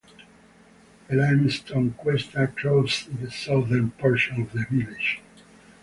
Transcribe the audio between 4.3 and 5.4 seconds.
of the village.